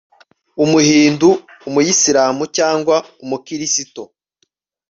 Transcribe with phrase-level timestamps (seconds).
[0.63, 1.29] Umuhindu
[1.67, 4.01] Umuyisilamu cyangwa Umukristo